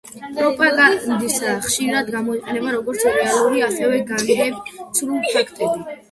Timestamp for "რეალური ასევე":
3.17-3.99